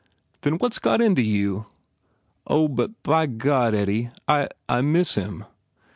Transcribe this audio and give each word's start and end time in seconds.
Then 0.41 0.57
what 0.57 0.73
s 0.73 0.79
got 0.79 0.99
into 0.99 1.21
you?" 1.21 1.67
"Oh, 2.47 2.67
but 2.67 2.89
my 3.05 3.27
God, 3.27 3.75
Eddie!... 3.75 4.09
I 4.27 4.49
miss 4.81 5.13
him." 5.13 5.45